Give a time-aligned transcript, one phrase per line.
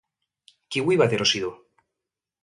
[0.75, 1.51] Kiwi bat erosi du.